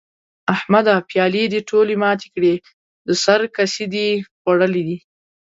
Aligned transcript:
احمده؛ 0.53 0.95
پيالې 1.09 1.43
دې 1.53 1.61
ټولې 1.69 1.95
ماتې 2.03 2.27
کړې؛ 2.33 2.53
د 3.07 3.09
سر 3.23 3.41
کسي 3.57 3.83
دې 3.93 4.07
خوړلي 4.39 4.81
دي؟! 4.87 4.97